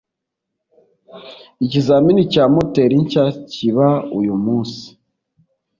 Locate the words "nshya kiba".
3.03-3.87